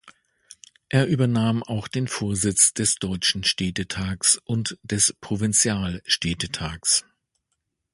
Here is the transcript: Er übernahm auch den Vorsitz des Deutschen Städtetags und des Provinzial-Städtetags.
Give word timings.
Er 0.89 1.05
übernahm 1.05 1.61
auch 1.61 1.87
den 1.87 2.07
Vorsitz 2.07 2.73
des 2.73 2.95
Deutschen 2.95 3.43
Städtetags 3.43 4.41
und 4.45 4.79
des 4.81 5.13
Provinzial-Städtetags. 5.21 7.05